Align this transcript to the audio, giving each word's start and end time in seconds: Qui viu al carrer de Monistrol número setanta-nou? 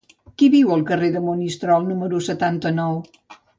Qui 0.41 0.47
viu 0.55 0.71
al 0.75 0.85
carrer 0.87 1.09
de 1.17 1.21
Monistrol 1.27 1.87
número 1.91 2.23
setanta-nou? 2.31 3.01